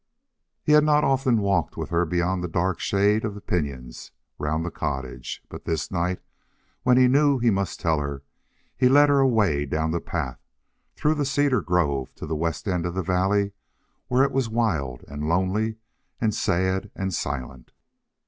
He 0.63 0.71
had 0.71 0.83
not 0.83 1.03
often 1.03 1.37
walked 1.41 1.77
with 1.77 1.91
her 1.91 2.07
beyond 2.07 2.43
the 2.43 2.47
dark 2.47 2.79
shade 2.79 3.23
of 3.23 3.35
the 3.35 3.39
pinyons 3.39 4.11
round 4.39 4.65
the 4.65 4.71
cottage, 4.71 5.43
but 5.47 5.65
this 5.65 5.91
night, 5.91 6.19
when 6.81 6.97
he 6.97 7.07
knew 7.07 7.37
he 7.37 7.51
must 7.51 7.79
tell 7.79 7.99
her, 7.99 8.23
he 8.75 8.89
led 8.89 9.09
her 9.09 9.19
away 9.19 9.63
down 9.67 9.91
the 9.91 10.01
path, 10.01 10.39
through 10.95 11.13
the 11.13 11.23
cedar 11.23 11.61
grove 11.61 12.15
to 12.15 12.25
the 12.25 12.35
west 12.35 12.67
end 12.67 12.87
of 12.87 12.95
the 12.95 13.03
valley 13.03 13.51
where 14.07 14.23
it 14.23 14.31
was 14.31 14.49
wild 14.49 15.05
and 15.07 15.29
lonely 15.29 15.75
and 16.19 16.33
sad 16.33 16.89
and 16.95 17.13
silent. 17.13 17.71